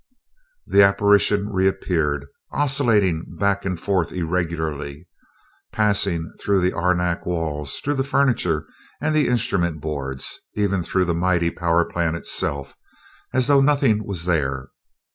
[0.65, 5.07] The apparition reappeared, oscillating back and forth irregularly
[5.71, 8.65] passing through the arenak walls, through the furniture
[8.99, 12.73] and the instrument boards, and even through the mighty power plant itself,
[13.31, 14.69] as though nothing was there.